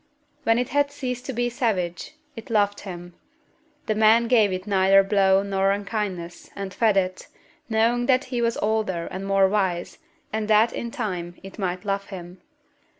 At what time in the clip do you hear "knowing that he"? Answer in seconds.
7.69-8.41